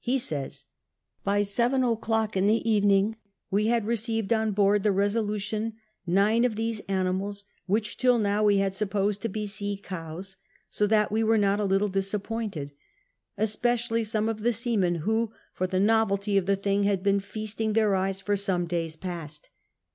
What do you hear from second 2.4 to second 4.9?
the evening we had receive*! on board the